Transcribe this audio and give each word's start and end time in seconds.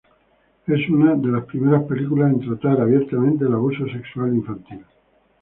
Es 0.65 0.89
una 0.89 1.13
de 1.15 1.27
las 1.27 1.45
primeras 1.45 1.83
películas 1.83 2.31
en 2.33 2.39
tratar 2.39 2.81
abiertamente 2.81 3.45
el 3.45 3.53
abuso 3.53 3.85
sexual 3.89 4.33
infantil. 4.33 4.81